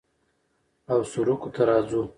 او 0.91 0.99
سروکو 1.11 1.47
ته 1.55 1.61
راځو 1.69 2.01